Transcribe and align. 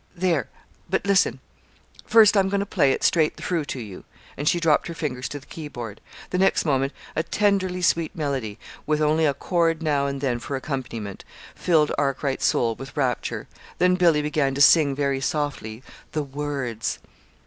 There! 0.15 0.49
but 0.89 1.05
listen. 1.05 1.39
First 2.07 2.35
I'm 2.35 2.49
going 2.49 2.59
to 2.59 2.65
play 2.65 2.91
it 2.91 3.03
straight 3.03 3.37
through 3.37 3.65
to 3.65 3.79
you." 3.79 4.03
And 4.35 4.49
she 4.49 4.59
dropped 4.59 4.87
her 4.87 4.95
fingers 4.95 5.29
to 5.29 5.39
the 5.39 5.45
keyboard. 5.45 6.01
The 6.31 6.39
next 6.39 6.65
moment 6.65 6.91
a 7.15 7.21
tenderly 7.21 7.83
sweet 7.83 8.15
melody 8.15 8.57
with 8.87 8.99
only 8.99 9.27
a 9.27 9.35
chord 9.35 9.83
now 9.83 10.07
and 10.07 10.19
then 10.19 10.39
for 10.39 10.55
accompaniment 10.55 11.23
filled 11.53 11.91
Arkwright's 11.99 12.45
soul 12.45 12.73
with 12.73 12.97
rapture. 12.97 13.47
Then 13.77 13.93
Billy 13.93 14.23
began 14.23 14.55
to 14.55 14.61
sing, 14.61 14.95
very 14.95 15.21
softly, 15.21 15.83
the 16.13 16.23
words! 16.23 16.97